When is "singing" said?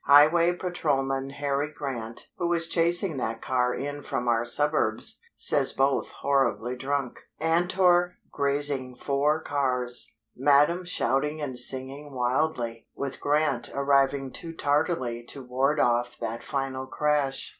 11.55-12.15